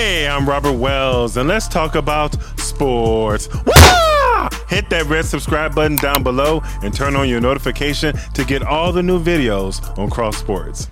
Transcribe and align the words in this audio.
Hey, 0.00 0.28
I'm 0.28 0.48
Robert 0.48 0.74
Wells, 0.74 1.36
and 1.36 1.48
let's 1.48 1.66
talk 1.66 1.96
about 1.96 2.40
sports. 2.56 3.48
Wah! 3.66 4.48
Hit 4.68 4.88
that 4.90 5.06
red 5.06 5.24
subscribe 5.24 5.74
button 5.74 5.96
down 5.96 6.22
below 6.22 6.62
and 6.84 6.94
turn 6.94 7.16
on 7.16 7.28
your 7.28 7.40
notification 7.40 8.16
to 8.34 8.44
get 8.44 8.62
all 8.62 8.92
the 8.92 9.02
new 9.02 9.18
videos 9.18 9.98
on 9.98 10.08
Cross 10.08 10.36
Sports. 10.36 10.86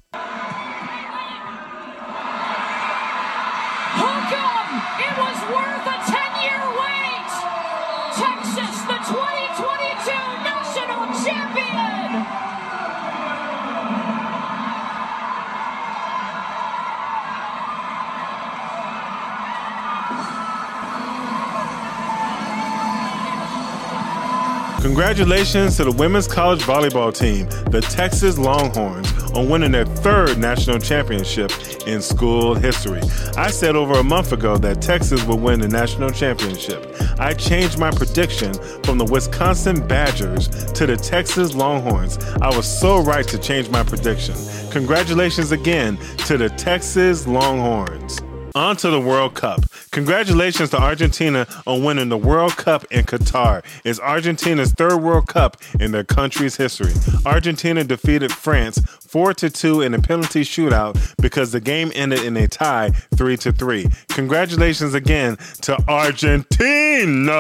Congratulations 24.87 25.77
to 25.77 25.83
the 25.83 25.91
women's 25.91 26.29
college 26.29 26.61
volleyball 26.61 27.13
team, 27.13 27.49
the 27.73 27.81
Texas 27.81 28.39
Longhorns, 28.39 29.13
on 29.33 29.49
winning 29.49 29.73
their 29.73 29.85
third 29.85 30.39
national 30.39 30.79
championship 30.79 31.51
in 31.89 32.01
school 32.01 32.55
history. 32.55 33.01
I 33.37 33.51
said 33.51 33.75
over 33.75 33.95
a 33.95 34.05
month 34.05 34.31
ago 34.31 34.57
that 34.59 34.81
Texas 34.81 35.25
would 35.25 35.41
win 35.41 35.59
the 35.59 35.67
national 35.67 36.11
championship. 36.11 36.87
I 37.19 37.35
changed 37.35 37.81
my 37.81 37.91
prediction 37.91 38.55
from 38.85 38.97
the 38.97 39.05
Wisconsin 39.05 39.85
Badgers 39.85 40.47
to 40.75 40.87
the 40.87 40.97
Texas 40.97 41.53
Longhorns. 41.53 42.17
I 42.41 42.57
was 42.57 42.65
so 42.65 43.03
right 43.03 43.27
to 43.27 43.39
change 43.39 43.69
my 43.69 43.83
prediction. 43.83 44.37
Congratulations 44.71 45.51
again 45.51 45.99
to 46.29 46.39
the 46.39 46.49
Texas 46.51 47.27
Longhorns. 47.27 48.21
On 48.57 48.75
to 48.77 48.89
the 48.89 48.99
World 48.99 49.35
Cup. 49.35 49.67
Congratulations 49.91 50.71
to 50.71 50.81
Argentina 50.81 51.47
on 51.67 51.85
winning 51.85 52.09
the 52.09 52.17
World 52.17 52.57
Cup 52.57 52.87
in 52.91 53.05
Qatar. 53.05 53.63
It's 53.85 54.01
Argentina's 54.01 54.73
third 54.73 55.03
World 55.03 55.27
Cup 55.27 55.59
in 55.79 55.93
their 55.93 56.05
country's 56.05 56.57
history. 56.57 56.95
Argentina 57.27 57.85
defeated 57.85 58.33
France 58.33 58.79
4 58.79 59.35
to 59.35 59.51
2 59.51 59.83
in 59.83 59.93
a 59.93 60.01
penalty 60.01 60.41
shootout 60.41 60.97
because 61.21 61.53
the 61.53 61.61
game 61.61 61.93
ended 61.95 62.25
in 62.25 62.35
a 62.39 62.49
tie 62.49 62.93
3 63.15 63.37
to 63.37 63.53
3. 63.53 63.89
Congratulations 64.09 64.95
again 64.95 65.37
to 65.61 65.77
Argentina. 65.87 67.33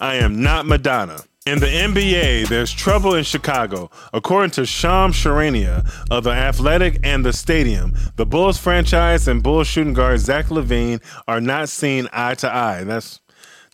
I 0.00 0.14
am 0.14 0.40
not 0.40 0.64
Madonna. 0.64 1.18
In 1.44 1.58
the 1.58 1.66
NBA, 1.66 2.46
there's 2.46 2.72
trouble 2.72 3.16
in 3.16 3.24
Chicago. 3.24 3.90
According 4.12 4.52
to 4.52 4.64
Shams 4.64 5.16
Charania 5.16 5.84
of 6.08 6.22
The 6.22 6.30
Athletic 6.30 7.00
and 7.02 7.24
The 7.24 7.32
Stadium, 7.32 7.94
the 8.14 8.24
Bulls 8.24 8.58
franchise 8.58 9.26
and 9.26 9.42
Bulls 9.42 9.66
shooting 9.66 9.92
guard 9.92 10.20
Zach 10.20 10.46
LaVine 10.46 11.02
are 11.26 11.40
not 11.40 11.68
seen 11.68 12.06
eye 12.12 12.36
to 12.36 12.54
eye. 12.54 12.84
That's 12.84 13.18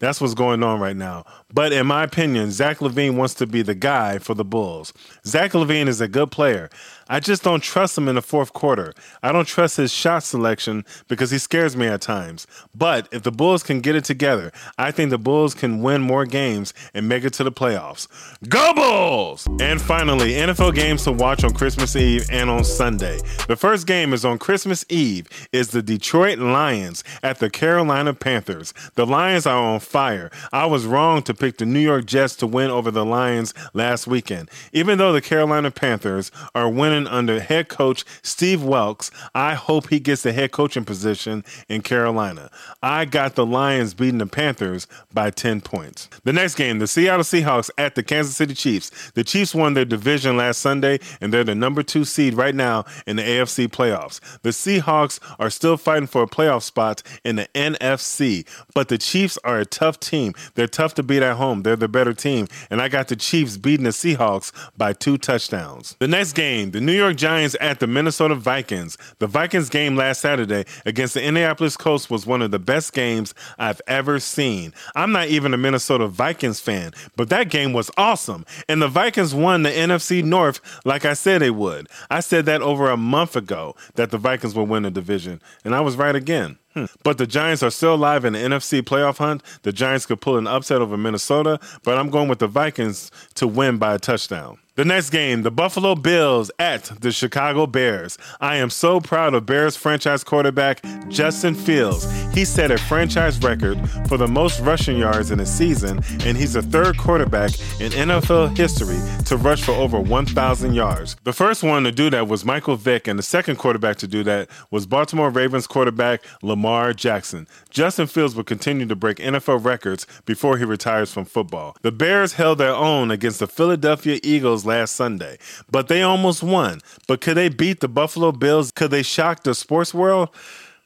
that's 0.00 0.18
what's 0.18 0.32
going 0.32 0.62
on 0.62 0.80
right 0.80 0.96
now. 0.96 1.24
But 1.52 1.72
in 1.72 1.86
my 1.86 2.04
opinion, 2.04 2.50
Zach 2.50 2.78
LaVine 2.78 3.16
wants 3.16 3.34
to 3.34 3.46
be 3.46 3.62
the 3.62 3.74
guy 3.74 4.18
for 4.18 4.34
the 4.34 4.44
Bulls. 4.44 4.92
Zach 5.24 5.52
LaVine 5.52 5.88
is 5.88 6.00
a 6.00 6.08
good 6.08 6.30
player. 6.30 6.68
I 7.10 7.20
just 7.20 7.42
don't 7.42 7.62
trust 7.62 7.96
him 7.96 8.06
in 8.06 8.16
the 8.16 8.22
fourth 8.22 8.52
quarter. 8.52 8.92
I 9.22 9.32
don't 9.32 9.46
trust 9.46 9.78
his 9.78 9.90
shot 9.90 10.24
selection 10.24 10.84
because 11.08 11.30
he 11.30 11.38
scares 11.38 11.74
me 11.74 11.86
at 11.86 12.02
times. 12.02 12.46
But 12.74 13.08
if 13.12 13.22
the 13.22 13.32
Bulls 13.32 13.62
can 13.62 13.80
get 13.80 13.96
it 13.96 14.04
together, 14.04 14.52
I 14.76 14.90
think 14.90 15.08
the 15.08 15.16
Bulls 15.16 15.54
can 15.54 15.80
win 15.80 16.02
more 16.02 16.26
games 16.26 16.74
and 16.92 17.08
make 17.08 17.24
it 17.24 17.32
to 17.34 17.44
the 17.44 17.52
playoffs. 17.52 18.08
Go 18.46 18.74
Bulls! 18.74 19.48
And 19.58 19.80
finally, 19.80 20.32
NFL 20.32 20.74
games 20.74 21.04
to 21.04 21.12
watch 21.12 21.44
on 21.44 21.54
Christmas 21.54 21.96
Eve 21.96 22.26
and 22.30 22.50
on 22.50 22.62
Sunday. 22.62 23.20
The 23.46 23.56
first 23.56 23.86
game 23.86 24.12
is 24.12 24.26
on 24.26 24.36
Christmas 24.36 24.84
Eve 24.90 25.28
is 25.50 25.68
the 25.68 25.82
Detroit 25.82 26.38
Lions 26.38 27.04
at 27.22 27.38
the 27.38 27.48
Carolina 27.48 28.12
Panthers. 28.12 28.74
The 28.96 29.06
Lions 29.06 29.46
are 29.46 29.62
on 29.62 29.80
fire. 29.80 30.30
I 30.52 30.66
was 30.66 30.84
wrong 30.84 31.22
to 31.22 31.37
pick 31.38 31.58
the 31.58 31.66
New 31.66 31.80
York 31.80 32.06
Jets 32.06 32.36
to 32.36 32.46
win 32.46 32.70
over 32.70 32.90
the 32.90 33.04
Lions 33.04 33.54
last 33.72 34.06
weekend. 34.06 34.50
Even 34.72 34.98
though 34.98 35.12
the 35.12 35.20
Carolina 35.20 35.70
Panthers 35.70 36.30
are 36.54 36.68
winning 36.68 37.06
under 37.06 37.40
head 37.40 37.68
coach 37.68 38.04
Steve 38.22 38.62
Wilks, 38.62 39.10
I 39.34 39.54
hope 39.54 39.88
he 39.88 40.00
gets 40.00 40.22
the 40.22 40.32
head 40.32 40.52
coaching 40.52 40.84
position 40.84 41.44
in 41.68 41.82
Carolina. 41.82 42.50
I 42.82 43.04
got 43.04 43.34
the 43.34 43.46
Lions 43.46 43.94
beating 43.94 44.18
the 44.18 44.26
Panthers 44.26 44.86
by 45.12 45.30
10 45.30 45.60
points. 45.60 46.08
The 46.24 46.32
next 46.32 46.54
game, 46.54 46.78
the 46.78 46.86
Seattle 46.86 47.24
Seahawks 47.24 47.70
at 47.78 47.94
the 47.94 48.02
Kansas 48.02 48.36
City 48.36 48.54
Chiefs. 48.54 49.10
The 49.12 49.24
Chiefs 49.24 49.54
won 49.54 49.74
their 49.74 49.84
division 49.84 50.36
last 50.36 50.60
Sunday, 50.60 50.98
and 51.20 51.32
they're 51.32 51.44
the 51.44 51.54
number 51.54 51.82
two 51.82 52.04
seed 52.04 52.34
right 52.34 52.54
now 52.54 52.84
in 53.06 53.16
the 53.16 53.22
AFC 53.22 53.68
playoffs. 53.68 54.20
The 54.42 54.50
Seahawks 54.50 55.20
are 55.38 55.50
still 55.50 55.76
fighting 55.76 56.06
for 56.06 56.22
a 56.22 56.26
playoff 56.26 56.62
spot 56.62 57.02
in 57.24 57.36
the 57.36 57.48
NFC, 57.54 58.46
but 58.74 58.88
the 58.88 58.98
Chiefs 58.98 59.38
are 59.44 59.58
a 59.58 59.66
tough 59.66 60.00
team. 60.00 60.34
They're 60.54 60.66
tough 60.66 60.94
to 60.94 61.02
beat 61.02 61.22
at 61.28 61.36
home. 61.36 61.62
They're 61.62 61.76
the 61.76 61.88
better 61.88 62.12
team, 62.14 62.48
and 62.70 62.80
I 62.80 62.88
got 62.88 63.08
the 63.08 63.16
Chiefs 63.16 63.56
beating 63.56 63.84
the 63.84 63.90
Seahawks 63.90 64.52
by 64.76 64.92
two 64.92 65.18
touchdowns. 65.18 65.96
The 65.98 66.08
next 66.08 66.32
game, 66.32 66.72
the 66.72 66.80
New 66.80 66.92
York 66.92 67.16
Giants 67.16 67.56
at 67.60 67.80
the 67.80 67.86
Minnesota 67.86 68.34
Vikings. 68.34 68.98
The 69.18 69.26
Vikings 69.26 69.68
game 69.68 69.96
last 69.96 70.20
Saturday 70.20 70.64
against 70.84 71.14
the 71.14 71.22
Indianapolis 71.22 71.76
Colts 71.76 72.10
was 72.10 72.26
one 72.26 72.42
of 72.42 72.50
the 72.50 72.58
best 72.58 72.92
games 72.92 73.34
I've 73.58 73.80
ever 73.86 74.18
seen. 74.18 74.72
I'm 74.94 75.12
not 75.12 75.28
even 75.28 75.54
a 75.54 75.58
Minnesota 75.58 76.08
Vikings 76.08 76.60
fan, 76.60 76.92
but 77.16 77.28
that 77.28 77.50
game 77.50 77.72
was 77.72 77.90
awesome. 77.96 78.44
And 78.68 78.82
the 78.82 78.88
Vikings 78.88 79.34
won 79.34 79.62
the 79.62 79.70
NFC 79.70 80.24
North 80.24 80.60
like 80.84 81.04
I 81.04 81.12
said 81.12 81.42
they 81.42 81.50
would. 81.50 81.88
I 82.10 82.20
said 82.20 82.46
that 82.46 82.62
over 82.62 82.90
a 82.90 82.96
month 82.96 83.36
ago 83.36 83.74
that 83.94 84.10
the 84.10 84.18
Vikings 84.18 84.54
would 84.54 84.68
win 84.68 84.82
the 84.84 84.90
division, 84.90 85.40
and 85.64 85.74
I 85.74 85.80
was 85.80 85.96
right 85.96 86.14
again. 86.14 86.58
But 87.02 87.18
the 87.18 87.26
Giants 87.26 87.62
are 87.62 87.70
still 87.70 87.94
alive 87.94 88.24
in 88.24 88.34
the 88.34 88.38
NFC 88.38 88.82
playoff 88.82 89.18
hunt. 89.18 89.42
The 89.62 89.72
Giants 89.72 90.06
could 90.06 90.20
pull 90.20 90.36
an 90.36 90.46
upset 90.46 90.80
over 90.80 90.96
Minnesota, 90.96 91.58
but 91.82 91.98
I'm 91.98 92.10
going 92.10 92.28
with 92.28 92.38
the 92.38 92.46
Vikings 92.46 93.10
to 93.34 93.46
win 93.46 93.78
by 93.78 93.94
a 93.94 93.98
touchdown. 93.98 94.58
The 94.78 94.84
next 94.84 95.10
game, 95.10 95.42
the 95.42 95.50
Buffalo 95.50 95.96
Bills 95.96 96.52
at 96.60 96.84
the 97.00 97.10
Chicago 97.10 97.66
Bears. 97.66 98.16
I 98.40 98.58
am 98.58 98.70
so 98.70 99.00
proud 99.00 99.34
of 99.34 99.44
Bears 99.44 99.74
franchise 99.74 100.22
quarterback 100.22 100.84
Justin 101.08 101.56
Fields. 101.56 102.08
He 102.32 102.44
set 102.44 102.70
a 102.70 102.78
franchise 102.78 103.42
record 103.42 103.76
for 104.08 104.16
the 104.16 104.28
most 104.28 104.60
rushing 104.60 104.96
yards 104.96 105.32
in 105.32 105.40
a 105.40 105.46
season, 105.46 106.00
and 106.20 106.36
he's 106.36 106.52
the 106.52 106.62
third 106.62 106.96
quarterback 106.96 107.58
in 107.80 107.90
NFL 107.90 108.56
history 108.56 109.00
to 109.24 109.36
rush 109.36 109.64
for 109.64 109.72
over 109.72 109.98
1,000 109.98 110.72
yards. 110.72 111.16
The 111.24 111.32
first 111.32 111.64
one 111.64 111.82
to 111.82 111.90
do 111.90 112.08
that 112.10 112.28
was 112.28 112.44
Michael 112.44 112.76
Vick, 112.76 113.08
and 113.08 113.18
the 113.18 113.24
second 113.24 113.56
quarterback 113.56 113.96
to 113.96 114.06
do 114.06 114.22
that 114.22 114.48
was 114.70 114.86
Baltimore 114.86 115.30
Ravens 115.30 115.66
quarterback 115.66 116.22
Lamar 116.40 116.92
Jackson. 116.92 117.48
Justin 117.68 118.06
Fields 118.06 118.36
will 118.36 118.44
continue 118.44 118.86
to 118.86 118.94
break 118.94 119.16
NFL 119.16 119.64
records 119.64 120.06
before 120.24 120.56
he 120.56 120.64
retires 120.64 121.12
from 121.12 121.24
football. 121.24 121.76
The 121.82 121.90
Bears 121.90 122.34
held 122.34 122.58
their 122.58 122.76
own 122.76 123.10
against 123.10 123.40
the 123.40 123.48
Philadelphia 123.48 124.20
Eagles 124.22 124.67
last 124.68 124.94
Sunday, 124.94 125.38
but 125.70 125.88
they 125.88 126.02
almost 126.02 126.42
won. 126.42 126.80
But 127.08 127.20
could 127.20 127.36
they 127.36 127.48
beat 127.48 127.80
the 127.80 127.88
Buffalo 127.88 128.30
Bills? 128.30 128.70
Could 128.70 128.92
they 128.92 129.02
shock 129.02 129.42
the 129.42 129.54
sports 129.54 129.92
world? 129.92 130.28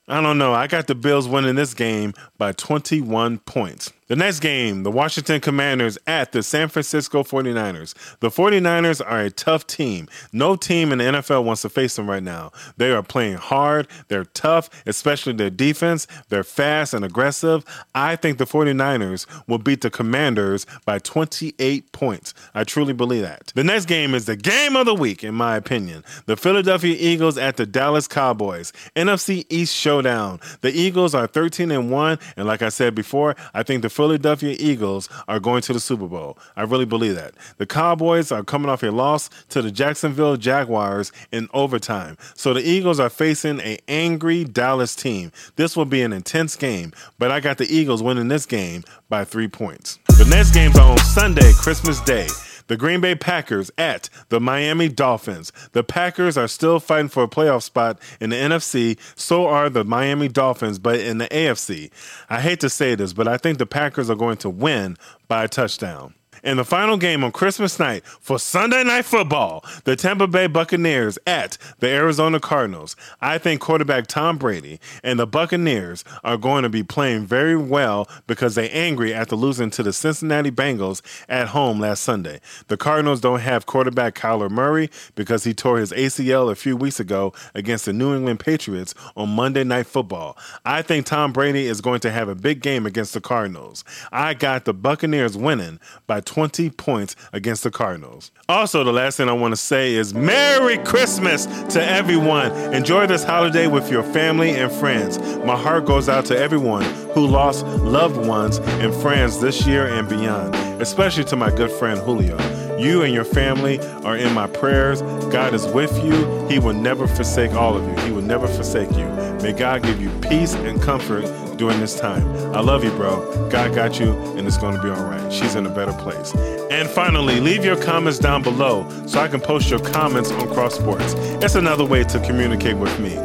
I 0.09 0.20
don't 0.20 0.38
know. 0.38 0.53
I 0.53 0.66
got 0.66 0.87
the 0.87 0.94
Bills 0.94 1.28
winning 1.28 1.54
this 1.54 1.75
game 1.75 2.15
by 2.38 2.53
21 2.53 3.38
points. 3.41 3.92
The 4.12 4.16
next 4.16 4.40
game, 4.40 4.82
the 4.82 4.90
Washington 4.90 5.40
Commanders 5.40 5.96
at 6.06 6.32
the 6.32 6.42
San 6.42 6.68
Francisco 6.68 7.22
49ers. 7.22 7.94
The 8.18 8.28
49ers 8.28 9.00
are 9.00 9.22
a 9.22 9.30
tough 9.30 9.66
team. 9.66 10.06
No 10.34 10.54
team 10.54 10.92
in 10.92 10.98
the 10.98 11.04
NFL 11.04 11.44
wants 11.44 11.62
to 11.62 11.70
face 11.70 11.96
them 11.96 12.10
right 12.10 12.22
now. 12.22 12.52
They 12.76 12.92
are 12.92 13.02
playing 13.02 13.38
hard, 13.38 13.88
they're 14.08 14.26
tough, 14.26 14.68
especially 14.84 15.32
their 15.32 15.48
defense. 15.48 16.06
They're 16.28 16.44
fast 16.44 16.92
and 16.92 17.06
aggressive. 17.06 17.64
I 17.94 18.16
think 18.16 18.36
the 18.36 18.44
49ers 18.44 19.26
will 19.48 19.56
beat 19.56 19.80
the 19.80 19.88
Commanders 19.88 20.66
by 20.84 20.98
28 20.98 21.90
points. 21.92 22.34
I 22.54 22.64
truly 22.64 22.92
believe 22.92 23.22
that. 23.22 23.50
The 23.54 23.64
next 23.64 23.86
game 23.86 24.14
is 24.14 24.26
the 24.26 24.36
game 24.36 24.76
of 24.76 24.84
the 24.84 24.94
week, 24.94 25.24
in 25.24 25.34
my 25.34 25.56
opinion. 25.56 26.04
The 26.26 26.36
Philadelphia 26.36 26.94
Eagles 26.98 27.38
at 27.38 27.56
the 27.56 27.64
Dallas 27.64 28.08
Cowboys. 28.08 28.74
NFC 28.94 29.46
East 29.48 29.74
showdown. 29.74 30.38
The 30.60 30.70
Eagles 30.70 31.14
are 31.14 31.26
13 31.26 31.70
and 31.70 31.90
1, 31.90 32.18
and 32.36 32.47
like 32.47 32.60
I 32.60 32.68
said 32.68 32.94
before, 32.94 33.36
I 33.54 33.62
think 33.62 33.80
the 33.80 34.02
Philadelphia 34.03 34.57
Eagles 34.59 35.09
are 35.28 35.39
going 35.39 35.63
to 35.63 35.72
the 35.72 35.78
Super 35.78 36.09
Bowl. 36.09 36.37
I 36.57 36.63
really 36.63 36.84
believe 36.84 37.15
that. 37.15 37.34
The 37.59 37.66
Cowboys 37.66 38.33
are 38.33 38.43
coming 38.43 38.69
off 38.69 38.83
a 38.83 38.91
loss 38.91 39.31
to 39.51 39.63
the 39.63 39.71
Jacksonville 39.71 40.37
Jaguars 40.37 41.13
in 41.31 41.49
overtime. 41.54 42.19
So 42.34 42.53
the 42.53 42.69
Eagles 42.69 42.99
are 42.99 43.09
facing 43.09 43.60
an 43.60 43.78
angry 43.87 44.43
Dallas 44.43 44.97
team. 44.97 45.31
This 45.54 45.77
will 45.77 45.84
be 45.84 46.03
an 46.03 46.13
intense 46.13 46.57
game, 46.57 46.93
but 47.21 47.31
I 47.31 47.39
got 47.39 47.59
the 47.59 47.72
Eagles 47.72 48.03
winning 48.03 48.27
this 48.27 48.45
game 48.45 48.83
by 49.09 49.25
three 49.25 49.47
points. 49.47 50.01
The 50.19 50.27
next 50.28 50.51
games 50.51 50.77
on 50.77 50.99
Sunday, 50.99 51.53
Christmas 51.53 52.01
Day. 52.01 52.27
The 52.66 52.76
Green 52.76 53.00
Bay 53.00 53.14
Packers 53.14 53.70
at 53.76 54.09
the 54.28 54.41
Miami 54.41 54.88
Dolphins. 54.88 55.53
The 55.72 55.84
Packers 55.84 56.36
are 56.36 56.48
still 56.48 56.80
fighting 56.80 57.09
for 57.09 57.22
a 57.22 57.28
playoff 57.28 57.62
spot 57.62 57.98
in 58.20 58.30
the 58.30 58.36
NFC. 58.36 58.98
So 59.16 59.47
are 59.47 59.68
the 59.68 59.84
Miami 59.84 60.28
Dolphins, 60.28 60.78
but 60.78 61.00
in 61.00 61.18
the 61.18 61.28
AFC. 61.28 61.91
I 62.30 62.41
hate 62.41 62.60
to 62.60 62.70
say 62.70 62.94
this, 62.94 63.12
but 63.12 63.28
I 63.28 63.36
think 63.36 63.59
the 63.59 63.66
Packers 63.66 64.10
are 64.10 64.16
going 64.16 64.38
to 64.38 64.50
win 64.50 64.97
by 65.28 65.44
a 65.44 65.48
touchdown. 65.48 66.14
And 66.44 66.59
the 66.59 66.65
final 66.65 66.97
game 66.97 67.22
on 67.22 67.30
Christmas 67.30 67.78
night 67.78 68.04
for 68.04 68.36
Sunday 68.36 68.83
Night 68.83 69.04
Football, 69.04 69.65
the 69.84 69.94
Tampa 69.94 70.27
Bay 70.27 70.48
Buccaneers 70.48 71.16
at 71.24 71.56
the 71.78 71.89
Arizona 71.89 72.41
Cardinals. 72.41 72.97
I 73.21 73.39
think 73.39 73.60
quarterback 73.60 74.09
Tom 74.09 74.39
Brady 74.39 74.80
and 75.04 75.21
the 75.21 75.27
Buccaneers 75.27 76.03
are 76.24 76.36
going 76.36 76.65
to 76.65 76.68
be 76.68 76.83
playing 76.83 77.27
very 77.27 77.56
well 77.56 78.09
because 78.27 78.56
they're 78.56 78.68
angry 78.72 79.15
after 79.15 79.36
losing 79.36 79.71
to 79.71 79.84
the 79.84 79.92
Cincinnati 79.92 80.50
Bengals 80.50 81.00
at 81.28 81.48
home 81.48 81.78
last 81.78 82.03
Sunday. 82.03 82.41
The 82.66 82.77
Cardinals 82.77 83.21
don't 83.21 83.41
have 83.41 83.66
quarterback 83.66 84.16
Kyler 84.16 84.50
Murray 84.50 84.91
because 85.15 85.44
he 85.44 85.54
tore 85.54 85.78
his 85.78 85.92
ACL 85.92 86.50
a 86.50 86.56
few 86.56 86.77
weeks 86.77 86.98
ago 86.98 87.33
against 87.54 87.84
the 87.84 87.92
New 87.92 88.16
England 88.16 88.41
Patriots 88.41 88.94
on 89.16 89.28
Monday 89.28 89.62
Night 89.62 89.86
Football. 89.86 90.36
I 90.65 90.83
think 90.83 91.06
Tom 91.06 91.33
Brady 91.33 91.66
is 91.66 91.80
going 91.80 92.00
to 92.00 92.10
have 92.10 92.28
a 92.28 92.34
big 92.34 92.62
game 92.62 92.84
against 92.84 93.15
the 93.15 93.21
Cardinals. 93.21 93.84
I 94.10 94.34
got 94.34 94.65
the 94.65 94.74
Buccaneers 94.74 95.36
winning 95.36 95.78
by 96.09 96.21
20 96.21 96.31
points 96.32 97.16
against 97.32 97.62
the 97.62 97.70
Cardinals. 97.70 98.30
Also, 98.48 98.84
the 98.84 98.92
last 98.92 99.16
thing 99.16 99.28
I 99.28 99.32
want 99.32 99.52
to 99.52 99.56
say 99.56 99.94
is 99.94 100.14
Merry 100.14 100.78
Christmas 100.78 101.46
to 101.74 101.84
everyone. 101.84 102.52
Enjoy 102.74 103.06
this 103.06 103.24
holiday 103.24 103.66
with 103.66 103.90
your 103.90 104.02
family 104.02 104.50
and 104.50 104.70
friends. 104.72 105.18
My 105.44 105.56
heart 105.56 105.84
goes 105.84 106.08
out 106.08 106.24
to 106.26 106.38
everyone 106.38 106.84
who 107.14 107.26
lost 107.26 107.66
loved 107.66 108.26
ones 108.26 108.58
and 108.58 108.94
friends 108.94 109.40
this 109.40 109.66
year 109.66 109.86
and 109.86 110.08
beyond, 110.08 110.54
especially 110.82 111.24
to 111.24 111.36
my 111.36 111.50
good 111.50 111.70
friend 111.70 111.98
Julio. 112.00 112.36
You 112.78 113.02
and 113.02 113.14
your 113.14 113.24
family 113.24 113.78
are 114.04 114.16
in 114.16 114.32
my 114.32 114.46
prayers. 114.48 115.02
God 115.32 115.54
is 115.54 115.66
with 115.66 115.96
you. 116.04 116.48
He 116.48 116.58
will 116.58 116.74
never 116.74 117.06
forsake 117.06 117.52
all 117.52 117.76
of 117.76 117.86
you. 117.86 118.04
He 118.04 118.10
will 118.10 118.22
never 118.22 118.48
forsake 118.48 118.90
you. 118.92 119.31
May 119.42 119.53
God 119.53 119.83
give 119.83 120.00
you 120.00 120.09
peace 120.21 120.54
and 120.54 120.80
comfort 120.80 121.24
during 121.56 121.80
this 121.80 121.98
time. 121.98 122.22
I 122.54 122.60
love 122.60 122.84
you, 122.84 122.91
bro. 122.92 123.48
God 123.50 123.74
got 123.74 123.98
you, 123.98 124.12
and 124.36 124.47
it's 124.47 124.56
going 124.56 124.77
to 124.77 124.83
be 124.83 124.89
all 124.89 125.03
right. 125.03 125.33
She's 125.33 125.56
in 125.56 125.66
a 125.66 125.71
better 125.71 125.92
place. 125.92 126.34
And 126.71 126.89
finally, 126.89 127.41
leave 127.41 127.65
your 127.65 127.77
comments 127.83 128.18
down 128.18 128.42
below 128.42 128.89
so 129.06 129.18
I 129.18 129.28
can 129.28 129.41
post 129.41 129.68
your 129.68 129.80
comments 129.80 130.30
on 130.30 130.48
Cross 130.54 130.77
Sports. 130.77 131.15
It's 131.42 131.56
another 131.56 131.84
way 131.84 132.04
to 132.04 132.21
communicate 132.21 132.77
with 132.77 132.98
me. 133.00 133.16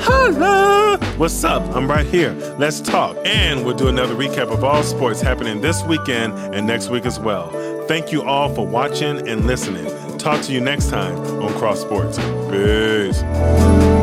Hello. 0.00 0.96
What's 1.16 1.42
up? 1.44 1.62
I'm 1.74 1.88
right 1.88 2.06
here. 2.06 2.32
Let's 2.58 2.80
talk. 2.80 3.16
And 3.24 3.64
we'll 3.64 3.76
do 3.76 3.88
another 3.88 4.14
recap 4.14 4.52
of 4.52 4.64
all 4.64 4.82
sports 4.82 5.20
happening 5.20 5.60
this 5.60 5.82
weekend 5.84 6.34
and 6.54 6.66
next 6.66 6.90
week 6.90 7.06
as 7.06 7.18
well. 7.18 7.50
Thank 7.86 8.12
you 8.12 8.22
all 8.22 8.54
for 8.54 8.66
watching 8.66 9.26
and 9.28 9.46
listening. 9.46 9.86
Talk 10.18 10.42
to 10.42 10.52
you 10.52 10.60
next 10.60 10.90
time 10.90 11.16
on 11.42 11.52
Cross 11.54 11.80
Sports. 11.80 12.18
Peace. 12.50 14.01